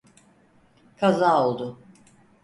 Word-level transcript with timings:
Kaza 0.97 1.43
oldu. 1.45 1.77